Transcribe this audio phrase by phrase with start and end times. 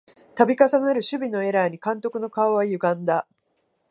[0.33, 3.27] たび重なる守備のエラーに監督の顔はゆがんだ